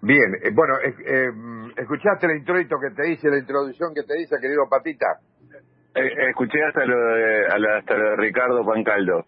[0.00, 1.30] Bien, eh, bueno, eh, eh,
[1.76, 5.18] ¿escuchaste el introito que te hice, la introducción que te hice, querido Patita?
[5.94, 9.24] Eh, escuché hasta lo, de, hasta lo de Ricardo Pancaldo.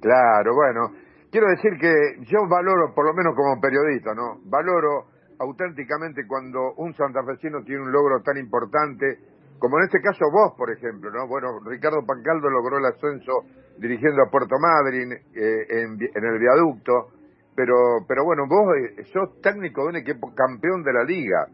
[0.00, 0.96] Claro, bueno,
[1.30, 1.92] quiero decir que
[2.24, 4.40] yo valoro, por lo menos como periodista, ¿no?
[4.44, 9.18] Valoro auténticamente cuando un santafesino tiene un logro tan importante,
[9.58, 11.26] como en este caso vos, por ejemplo, ¿no?
[11.28, 13.44] Bueno, Ricardo Pancaldo logró el ascenso
[13.78, 17.12] dirigiendo a Puerto Madryn eh, en, en, el viaducto,
[17.56, 21.46] pero, pero bueno, vos eh, sos técnico de un equipo campeón de la liga,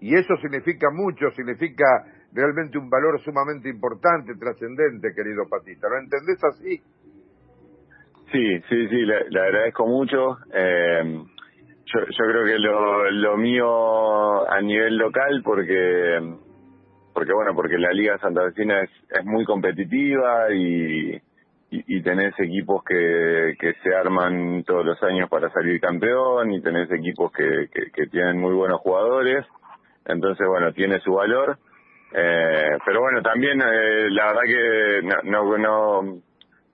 [0.00, 1.84] y eso significa mucho, significa
[2.32, 5.88] realmente un valor sumamente importante, trascendente, querido Patita.
[5.88, 6.78] ¿Lo entendés así?
[8.32, 10.38] Sí, sí, sí, le, agradezco mucho.
[10.54, 11.22] Eh,
[11.84, 16.18] yo, yo creo que lo, lo mío a nivel local, porque,
[17.12, 21.20] porque bueno, porque la Liga Santa Vecina es, es muy competitiva y,
[21.70, 26.90] y, tenés equipos que, que se arman todos los años para salir campeón y tenés
[26.90, 29.46] equipos que, que, tienen muy buenos jugadores.
[30.04, 31.58] Entonces, bueno, tiene su valor.
[32.12, 36.22] Eh, pero bueno, también eh, la verdad que no, no, no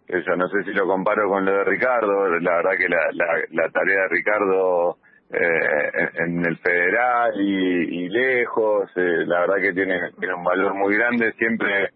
[0.08, 3.26] yo no sé si lo comparo con lo de Ricardo, la verdad que la, la,
[3.50, 4.98] la tarea de Ricardo
[5.30, 10.74] eh, en, el federal y, y lejos, eh, la verdad que tiene, tiene un valor
[10.74, 11.90] muy grande, siempre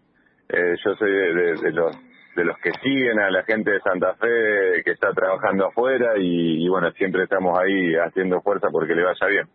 [0.49, 1.95] eh, yo soy de, de, los
[2.35, 6.65] de los que siguen a la gente de Santa Fe que está trabajando afuera y,
[6.65, 9.47] y bueno, siempre estamos ahí haciendo fuerza porque le vaya bien.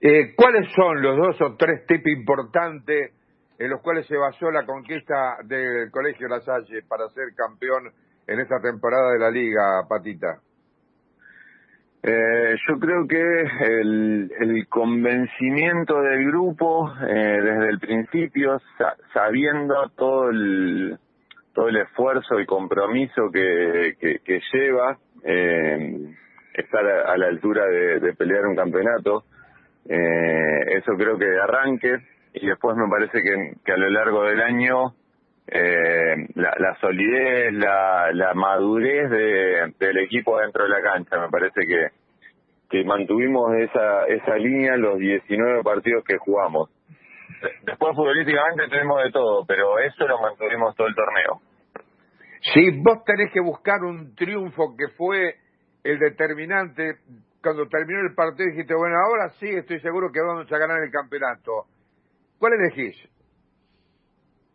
[0.00, 3.12] Eh, ¿Cuáles son los dos o tres tips importantes
[3.58, 7.92] en los cuales se basó la conquista del Colegio La Salle para ser campeón
[8.26, 10.38] en esta temporada de la Liga, Patita?
[12.04, 19.88] Eh, yo creo que el, el convencimiento del grupo eh, desde el principio, sa sabiendo
[19.96, 20.98] todo el
[21.54, 23.96] todo el esfuerzo y compromiso que,
[24.52, 26.14] lleva eh,
[26.54, 29.24] estar a, la altura de, pelear un campeonato,
[29.88, 31.98] eh, eso creo que de arranque
[32.34, 34.94] y después me parece que, que a lo largo del año
[35.46, 41.20] eh, la, la, solidez, la, la madurez de, del equipo dentro de la cancha.
[41.20, 41.88] Me parece que,
[42.70, 46.70] que mantuvimos esa, esa línea los 19 partidos que jugamos.
[47.62, 51.40] Después futbolísticamente tenemos de todo, pero eso lo mantuvimos todo el torneo.
[52.54, 55.36] Sí, vos tenés que buscar un triunfo que fue
[55.84, 56.96] el determinante.
[57.42, 60.90] Cuando terminó el partido dijiste, bueno, ahora sí estoy seguro que vamos a ganar el
[60.90, 61.66] campeonato.
[62.38, 62.96] ¿Cuál elegís?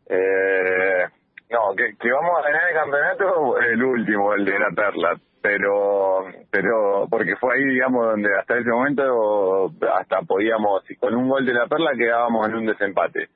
[0.10, 1.06] Eh,
[1.50, 6.26] no, que, que vamos a ganar el campeonato el último, el de la Perla, pero
[6.52, 11.54] pero porque fue ahí, digamos, donde hasta ese momento hasta podíamos, con un gol de
[11.54, 13.30] la Perla quedábamos en un desempate.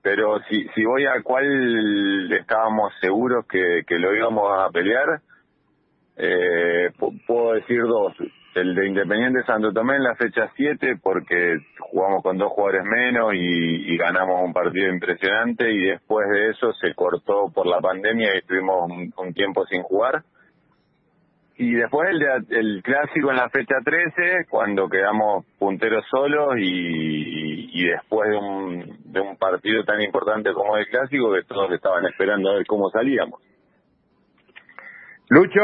[0.00, 5.20] Pero si, si voy a cuál estábamos seguros que, que lo íbamos a pelear,
[6.16, 6.90] eh,
[7.26, 8.14] puedo decir dos
[8.54, 13.32] el de Independiente Santo Tomé en la fecha 7 porque jugamos con dos jugadores menos
[13.34, 18.38] y, ganamos un partido impresionante y después de eso se cortó por la pandemia y
[18.38, 20.22] estuvimos un, tiempo sin jugar.
[21.56, 26.62] Y después el, de, el clásico en la fecha 13 cuando quedamos punteros solos y,
[26.62, 31.72] y, y después de un, de un partido tan importante como el clásico que todos
[31.72, 33.40] estaban esperando a ver cómo salíamos.
[35.30, 35.60] Lucho,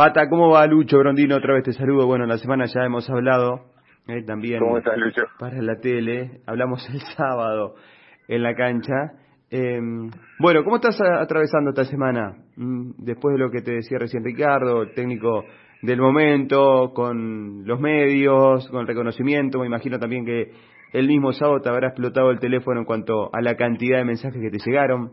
[0.00, 1.36] Pata, ¿cómo va Lucho Brondino?
[1.36, 2.06] Otra vez te saludo.
[2.06, 3.66] Bueno, la semana ya hemos hablado
[4.08, 5.24] eh, también ¿Cómo estás, Lucho?
[5.38, 6.40] para la tele.
[6.46, 7.74] Hablamos el sábado
[8.26, 9.12] en la cancha.
[9.50, 9.78] Eh,
[10.38, 12.34] bueno, ¿cómo estás atravesando esta semana?
[12.56, 15.44] Mm, después de lo que te decía recién Ricardo, el técnico
[15.82, 19.58] del momento, con los medios, con el reconocimiento.
[19.58, 20.50] Me imagino también que
[20.94, 24.40] el mismo sábado te habrá explotado el teléfono en cuanto a la cantidad de mensajes
[24.40, 25.12] que te llegaron.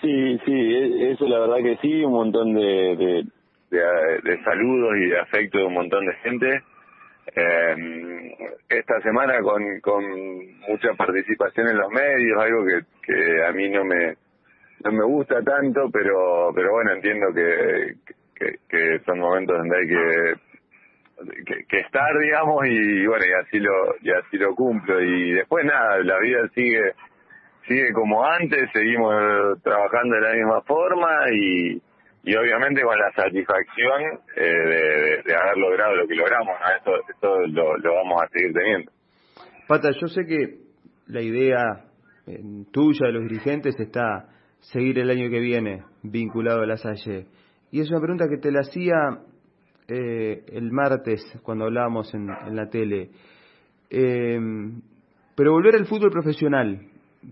[0.00, 3.24] Sí, sí, e, eso la verdad que sí, un montón de,
[3.70, 6.62] de, saludos y de afecto de un montón de gente.
[7.34, 8.36] Eh,
[8.68, 10.04] esta semana con, con
[10.68, 14.16] mucha participación en los medios, algo que, que a mí no me
[14.84, 17.94] no me gusta tanto, pero pero bueno, entiendo que,
[18.34, 23.58] que, que son momentos donde hay que, que, que estar, digamos, y bueno, y así
[23.58, 25.00] lo y así lo cumplo.
[25.00, 26.92] Y después nada, la vida sigue
[27.66, 31.80] sigue como antes, seguimos trabajando de la misma forma y,
[32.24, 36.76] y obviamente con la satisfacción eh, de, de, haber logrado lo que logramos, ¿no?
[36.76, 38.92] esto, esto lo, vamos a seguir teniendo.
[39.66, 40.58] Pata, yo sé que
[41.08, 41.84] la idea
[42.26, 42.40] eh,
[42.72, 44.28] tuya de los dirigentes está
[44.58, 47.26] seguir el año que viene vinculado a la Salle.
[47.70, 48.96] Y es una pregunta que te la hacía
[49.88, 53.10] eh, el martes cuando hablábamos en, en la tele.
[53.90, 54.38] Eh,
[55.36, 56.80] pero volver al fútbol profesional,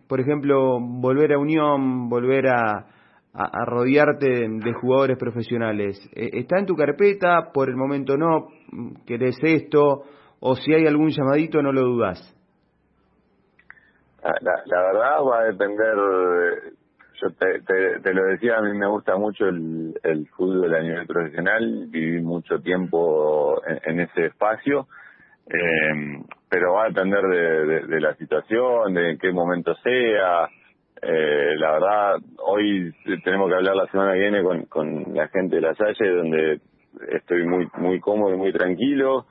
[0.09, 2.87] por ejemplo, volver a Unión, volver a,
[3.67, 5.99] rodearte de, jugadores profesionales.
[6.15, 7.51] Eh, ¿Está en tu carpeta?
[7.53, 8.49] Por el momento no.
[9.07, 10.05] ¿Querés esto?
[10.41, 12.35] O si hay algún llamadito, no lo dudas.
[14.25, 16.73] La, verdad va a depender,
[17.21, 17.29] yo
[18.03, 22.23] te, lo decía, a mí me gusta mucho el, el fútbol a nivel profesional, viví
[22.23, 24.87] mucho tiempo en, ese espacio,
[25.47, 30.49] eh, pero va a depender de, la situación, de en qué momento sea,
[31.03, 32.93] eh, la verdad, hoy
[33.25, 36.61] tenemos que hablar la semana que viene con, con la gente de la Salle, donde
[37.11, 39.27] estoy muy muy cómodo y muy tranquilo.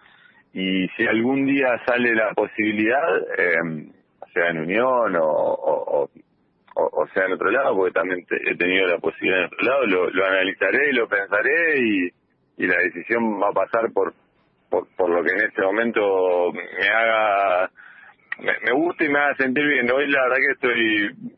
[0.54, 3.92] Y si algún día sale la posibilidad, eh,
[4.34, 6.10] sea en Unión o,
[7.14, 10.26] sea en otro lado, porque también he tenido la posibilidad en otro lado, lo, lo
[10.26, 11.80] analizaré, lo pensaré
[12.58, 14.14] y la decisión va a pasar por,
[14.74, 17.70] por, por lo que en este momento me haga,
[18.40, 19.92] me, me guste y me haga sentir bien.
[19.92, 21.34] Hoy la verdad que estoy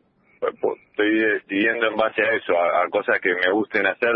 [0.90, 4.12] estoy decidiendo en base a eso, a, cosas que me gusten hacer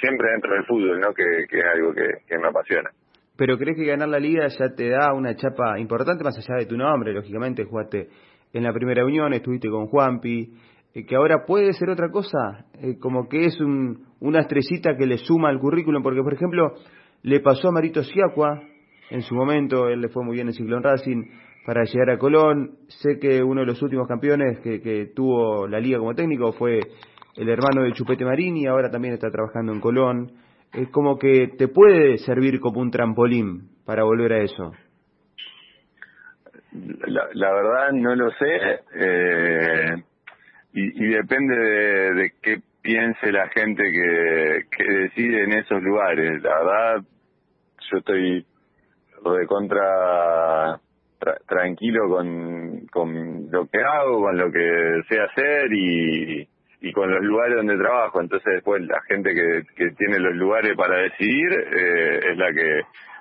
[0.00, 1.14] siempre dentro del fútbol, ¿no?
[1.14, 2.90] Que, es algo que, me apasiona.
[3.36, 6.66] Pero crees que ganar la liga ya te da una chapa importante más allá de
[6.66, 8.08] tu nombre, lógicamente jugaste
[8.52, 10.52] en la primera unión, estuviste con Juanpi,
[10.94, 15.06] eh, que ahora puede ser otra cosa, eh, como que es un, una estrellita que
[15.06, 16.74] le suma al currículum, porque por ejemplo
[17.24, 18.62] le pasó a Marito Siacua
[19.10, 21.24] en su momento, él le fue muy bien en Ciclón Racing,
[21.64, 22.76] para llegar a Colón.
[22.88, 26.80] Sé que uno de los últimos campeones que, tuvo la liga como técnico fue
[27.36, 30.32] el hermano de Chupete Marini, ahora también está trabajando en Colón.
[30.72, 34.72] Es como que te puede servir como un trampolín para volver a eso.
[37.06, 40.02] La, verdad no lo sé eh,
[40.72, 46.42] y, depende de, qué piense la gente que, que decide en esos lugares.
[46.42, 47.04] La verdad
[47.90, 48.46] yo estoy
[49.24, 50.80] de contra
[51.46, 56.48] tranquilo con, con lo que hago, con lo que sé hacer y,
[56.82, 58.20] y con los lugares donde trabajo.
[58.20, 62.80] Entonces después la gente que, que tiene los lugares para decidir eh, es la que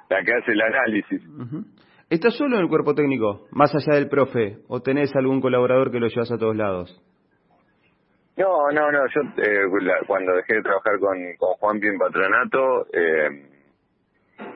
[0.10, 1.22] la que hace el análisis.
[2.10, 6.00] ¿Estás solo en el cuerpo técnico, más allá del profe, o tenés algún colaborador que
[6.00, 7.02] lo llevas a todos lados?
[8.38, 9.00] No, no, no.
[9.08, 9.62] Yo eh,
[10.06, 13.53] cuando dejé de trabajar con, con Juan en Patronato, eh,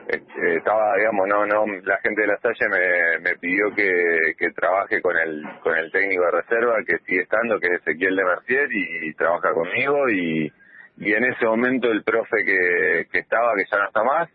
[0.08, 5.02] estaba, digamos, no, no, la gente de la Salle me, me pidió que, que trabaje
[5.02, 8.68] con el, con el técnico de reserva que sigue estando, que es Ezequiel de Mercier
[8.72, 10.52] y, trabaja conmigo y,
[10.98, 14.30] y en ese momento el profe que, que estaba, que ya no está más,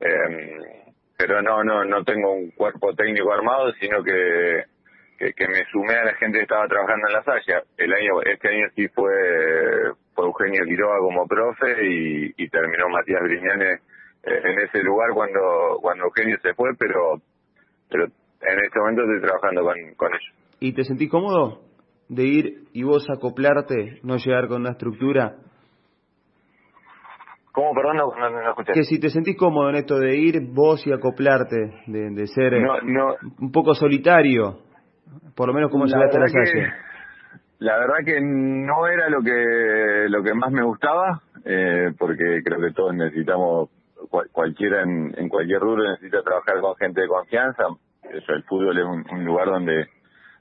[0.00, 0.86] eh,
[1.16, 4.64] pero no, no, no tengo un cuerpo técnico armado, sino que,
[5.18, 7.62] que, me sumé a la gente que estaba trabajando en la Salle.
[7.76, 9.12] El año, este año sí fue,
[10.14, 13.80] fue Eugenio Quiroga como profe y, y terminó Matías Briñanes
[14.22, 17.20] en ese lugar cuando cuando Eugenio se fue, pero
[17.88, 20.34] pero en este momento estoy trabajando con, con ellos.
[20.60, 21.62] ¿Y te sentís cómodo
[22.08, 25.36] de ir y vos acoplarte, no llegar con una estructura?
[27.52, 27.96] ¿Cómo, perdón?
[27.96, 28.72] No, no, escuché.
[28.72, 31.56] Que si te sentís cómodo en esto de ir vos y acoplarte,
[31.86, 34.60] de, de ser un poco solitario,
[35.34, 36.72] por lo menos como se la, la calle.
[37.58, 42.60] La verdad que no era lo que lo que más me gustaba, eh, porque creo
[42.60, 43.68] que todos necesitamos
[44.08, 47.64] cualquiera en, en, cualquier rubro necesita trabajar con gente de confianza.
[48.02, 49.88] Eso, el fútbol es un, lugar donde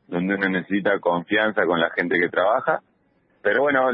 [0.07, 2.79] donde uno necesita confianza con la gente que trabaja.
[3.41, 3.89] Pero bueno,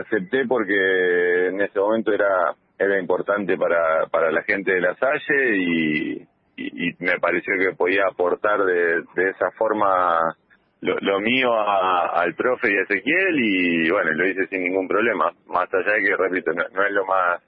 [0.00, 5.56] acepté porque en ese momento era era importante para para la gente de la Salle
[5.56, 10.36] y, y, me pareció que podía aportar de, de esa forma
[10.80, 15.32] lo, lo mío al profe y a Ezequiel y bueno, lo hice sin ningún problema.
[15.46, 17.40] Más allá de que, repito, no es lo más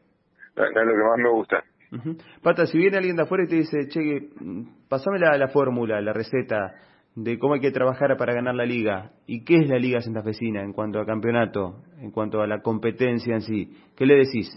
[0.57, 1.65] es lo que más me gusta.
[2.43, 4.29] Pata, si viene alguien de afuera y te dice, che,
[4.89, 6.75] pasame la, la fórmula, la receta
[7.15, 10.63] de cómo hay que trabajar para ganar la liga, y qué es la liga santafesina
[10.63, 14.49] en cuanto a campeonato, en cuanto a la competencia en sí, ¿qué le decís?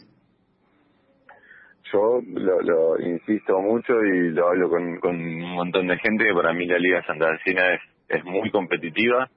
[1.94, 6.52] Yo lo, insisto mucho y lo hablo con, con, un montón de gente que para
[6.52, 9.30] mí la liga santafesina es, es muy competitiva,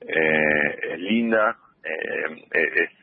[0.00, 2.99] eh, es linda, eh, es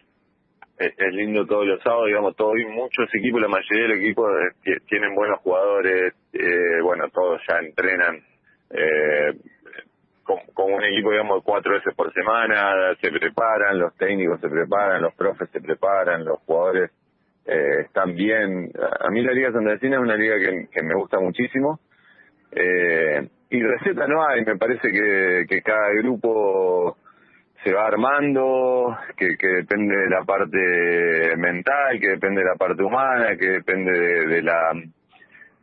[0.78, 4.32] es, lindo todos los sábados, digamos, todos, muchos equipos, la mayoría de los equipos
[4.66, 8.22] eh, tienen buenos jugadores, eh, bueno, todos ya entrenan
[8.70, 9.34] eh,
[10.24, 15.14] con, un equipo, digamos, cuatro veces por semana, se preparan, los técnicos se preparan, los
[15.16, 16.92] profes se preparan, los jugadores
[17.46, 18.72] eh, están bien.
[19.00, 21.80] A mí la Liga Santafesina es una liga que, que me gusta muchísimo.
[22.52, 26.98] Eh, y receta no hay, me parece que, que cada grupo
[27.68, 32.82] se va armando, que, que depende de la parte mental, que depende de la parte
[32.82, 34.72] humana, que depende de, la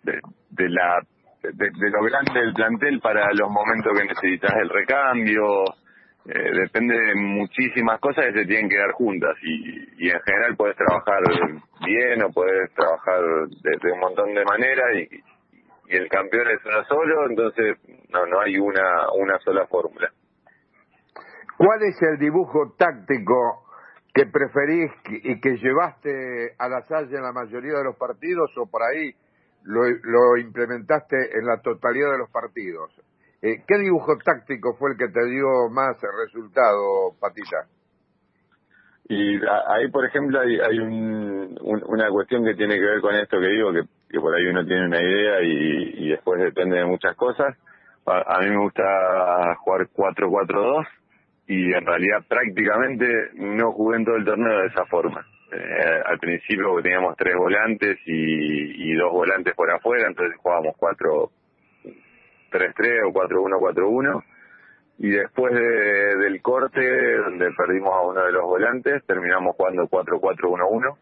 [0.02, 1.00] de, la
[1.42, 5.64] de, lo grande del plantel para los momentos que necesitas el recambio.
[6.26, 10.76] eh, depende de muchísimas cosas que se tienen que dar juntas y, en general puedes
[10.76, 11.22] trabajar
[11.86, 13.20] bien o puedes trabajar
[13.62, 15.16] de, un montón de maneras y,
[15.90, 17.78] y, el campeón es uno solo, entonces
[18.10, 20.10] no no hay una una sola fórmula.
[21.56, 23.64] ¿Cuál es el dibujo táctico
[24.12, 24.90] que preferís
[25.22, 29.12] y que llevaste a la Salle en la mayoría de los partidos o por ahí
[29.62, 32.92] lo, lo implementaste en la totalidad de los partidos?
[33.42, 37.66] Eh, ¿Qué dibujo táctico fue el que te dio más resultado, Patita?
[39.06, 39.36] Y
[39.68, 43.48] ahí, por ejemplo, hay, hay un, una cuestión que tiene que ver con esto que
[43.48, 47.54] digo, que, por ahí uno tiene una idea y, después depende de muchas cosas.
[48.06, 50.86] A, mí me gusta jugar 4-4-2
[51.46, 55.26] y en realidad prácticamente no jugué en todo el torneo de esa forma.
[55.52, 61.30] Eh, al principio teníamos tres volantes y, y dos volantes por afuera, entonces jugábamos 4
[62.54, 64.24] 3-3 o 4-1-4-1.
[64.98, 70.96] Y después del corte, donde perdimos a uno de los volantes, terminamos jugando 4-4-1-1.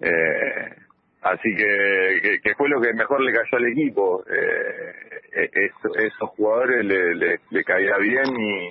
[0.00, 0.74] Eh,
[1.22, 4.24] así que, que, fue lo que mejor le cayó al equipo.
[4.28, 5.70] Eh, e-,
[6.06, 8.70] esos jugadores le, le, caía bien y,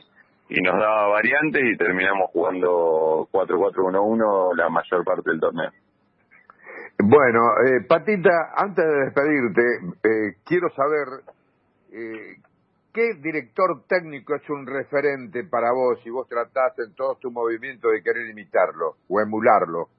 [0.50, 5.72] y nos daba variantes y terminamos jugando 4-4-1-1 la mayor parte del torneo.
[7.00, 9.62] Bueno, eh, Patita, antes de despedirte,
[10.04, 11.08] eh, quiero saber
[11.92, 12.38] eh,
[12.94, 17.92] ¿qué director técnico es un referente para vos si vos tratás en todos tus movimientos
[17.92, 19.90] de querer imitarlo o emularlo?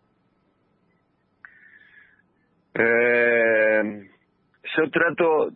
[2.74, 4.10] Eh,
[4.76, 5.50] yo trato,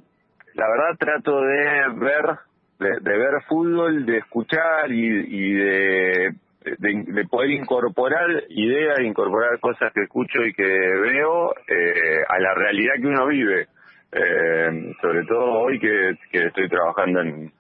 [0.55, 2.39] la verdad trato de ver,
[2.79, 6.35] de, ver fútbol, de escuchar y, de,
[6.79, 12.95] de, poder incorporar ideas, incorporar cosas que escucho y que veo eh, a la realidad
[13.01, 13.69] que uno vive
[14.13, 17.53] eh, sobre todo hoy que, estoy trabajando en,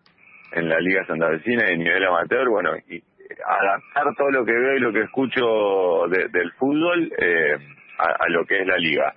[0.52, 3.02] en la Liga Santa Vecina y nivel amateur, bueno, y
[3.46, 7.56] adaptar todo lo que veo y lo que escucho del fútbol eh,
[7.98, 9.14] a, lo que es la liga.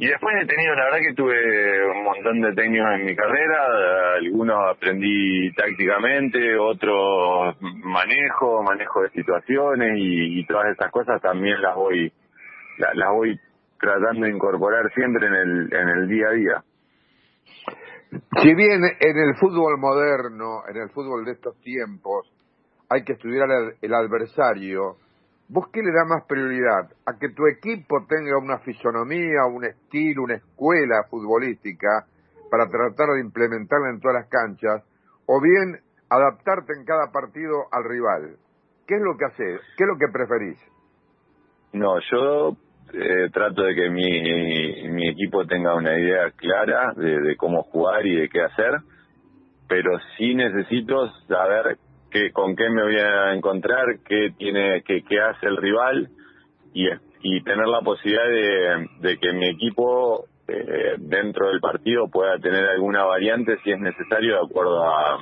[0.00, 4.14] Y después he tenido, la verdad que tuve un montón de técnicos en mi carrera,
[4.14, 12.10] algunos aprendí tácticamente, otros manejo, manejo de situaciones y, todas esas cosas también las voy,
[12.78, 13.38] las voy
[13.78, 16.64] tratando de incorporar siempre en el, en el día a día.
[18.40, 22.26] Si bien en el fútbol moderno, en el fútbol de estos tiempos,
[22.88, 23.48] hay que estudiar
[23.82, 24.96] el, adversario,
[25.50, 26.90] ¿vos qué le da más prioridad?
[27.06, 32.06] ¿A que tu equipo tenga una fisonomía, un estilo, una escuela futbolística
[32.50, 34.84] para tratar de implementarla en todas las canchas?
[35.26, 35.78] ¿O bien
[36.08, 38.36] adaptarte en cada partido al rival?
[38.86, 39.60] ¿Qué es lo que haces?
[39.76, 40.58] ¿Qué es lo que preferís?
[41.72, 42.56] No, yo
[42.92, 48.16] eh, trato de que mi, mi equipo tenga una idea clara de, cómo jugar y
[48.16, 48.80] de qué hacer,
[49.68, 51.78] pero sí necesito saber
[52.10, 56.08] qué, con qué me voy a encontrar, qué tiene, qué, qué hace el rival
[56.72, 56.88] y,
[57.22, 62.64] y tener la posibilidad de, de que mi equipo eh, dentro del partido pueda tener
[62.64, 65.18] alguna variante si es necesario de acuerdo a,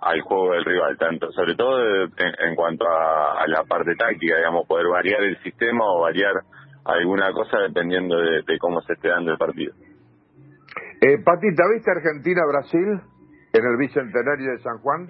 [0.00, 4.66] al juego del rival, tanto sobre todo en, cuanto a, a, la parte táctica, digamos,
[4.68, 6.34] poder variar el sistema o variar
[6.84, 9.74] alguna cosa dependiendo de, cómo se esté dando el partido.
[11.00, 13.00] Eh, Patita, ¿viste Argentina-Brasil
[13.52, 15.08] en el Bicentenario de San Juan?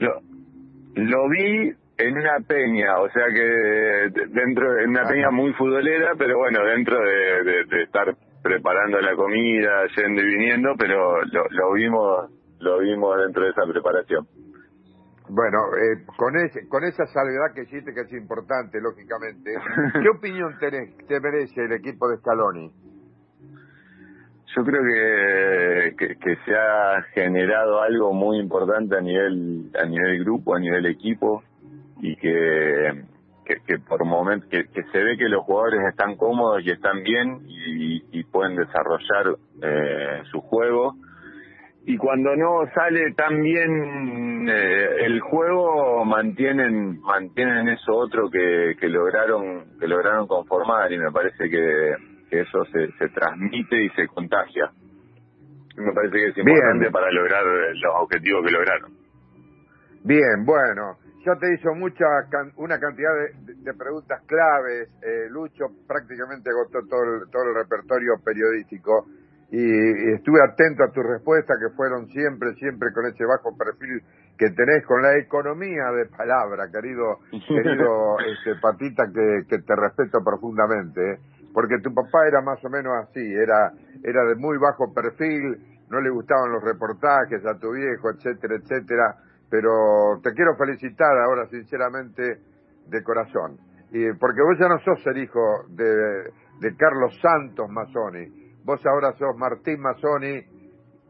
[0.97, 6.39] Lo, vi en una peña, o sea que dentro en una peña muy futbolera, pero
[6.39, 12.79] bueno, dentro de, estar preparando la comida, yendo y viniendo, pero lo, lo vimos lo
[12.79, 14.27] vimos dentro de esa preparación.
[15.29, 19.55] Bueno, eh, con, ese, con esa salvedad que hiciste, que es importante, lógicamente,
[20.01, 22.71] ¿qué opinión tenés, te merece el equipo de Scaloni?
[24.57, 24.83] Yo creo
[25.99, 30.87] que, que, se ha generado algo muy importante a nivel a nivel grupo, a nivel
[30.87, 31.43] equipo,
[32.01, 33.05] y que,
[33.45, 38.19] que, por momentos que, se ve que los jugadores están cómodos y están bien y,
[38.19, 40.95] y pueden desarrollar eh, su juego.
[41.85, 48.89] Y cuando no sale tan bien eh, el juego mantienen mantienen eso otro que, que
[48.89, 54.71] lograron que lograron conformar y me parece que, eso se, se transmite y se contagia.
[55.77, 58.93] Me parece que es importante para lograr los objetivos que lograron.
[60.05, 62.07] Bien bueno yo te hizo mucha
[62.57, 63.11] una cantidad
[63.43, 69.07] de, preguntas claves eh, Lucho prácticamente agotó todo todo el repertorio periodístico
[69.51, 74.03] y, estuve atento a tus respuestas que fueron siempre, siempre con ese bajo perfil
[74.39, 80.19] que tenés con la economía de palabra, querido, querido este, Patita, que, que te respeto
[80.23, 81.19] profundamente, ¿eh?
[81.57, 83.73] Porque tu papá era más o menos así, era,
[84.05, 85.57] era de muy bajo perfil,
[85.89, 89.17] no le gustaban los reportajes a tu viejo, etcétera, etcétera,
[89.49, 92.41] pero te quiero felicitar ahora sinceramente
[92.89, 93.57] de corazón,
[93.91, 96.29] y porque vos ya no sos el hijo de,
[96.61, 100.45] de Carlos Santos Mazzoni, vos ahora sos Martín Mazzoni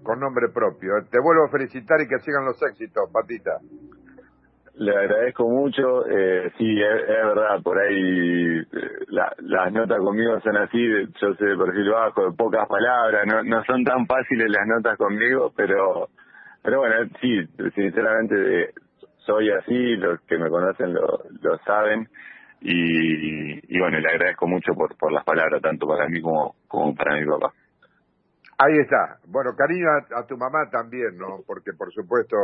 [0.05, 0.93] con nombre propio.
[1.11, 3.59] Te vuelvo a felicitar y que sigan los éxitos, Patita.
[4.77, 6.07] Le agradezco mucho.
[6.07, 8.65] Eh, sí, es, verdad, por ahí eh,
[9.41, 10.79] las notas conmigo son así,
[11.21, 14.99] yo soy de perfil bajo, de pocas palabras, no, no son tan fáciles las notas
[14.99, 16.09] conmigo, pero
[16.63, 18.75] pero bueno, sí, sinceramente
[19.19, 22.09] soy así, los que me conocen lo, lo saben
[22.61, 26.95] y, y bueno, le agradezco mucho por, por las palabras, tanto para mí como, como
[26.95, 27.53] para mi papá.
[28.59, 29.19] Ahí está.
[29.29, 31.41] Bueno, cariño a, tu mamá también, ¿no?
[31.47, 32.37] Porque, por supuesto,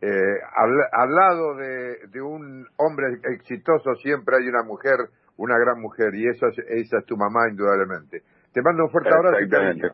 [0.00, 4.96] eh, al, lado de, de, un hombre exitoso siempre hay una mujer,
[5.36, 8.22] una gran mujer, y esa es, esa es tu mamá, indudablemente.
[8.52, 9.38] Te mando un fuerte abrazo.
[9.38, 9.88] Exactamente.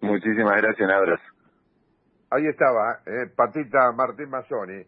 [0.00, 1.22] Muchísimas gracias, un abrazo.
[2.30, 4.84] Ahí estaba, eh, Patita Martín Mazzoni.